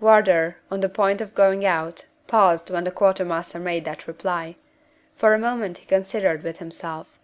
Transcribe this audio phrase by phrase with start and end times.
[0.00, 4.56] Wardour, on the point of going out, paused when the quartermaster made that reply.
[5.14, 7.20] For a moment he considered with himself.